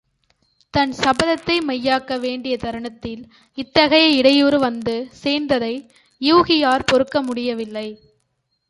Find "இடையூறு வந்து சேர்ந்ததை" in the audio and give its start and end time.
4.17-5.73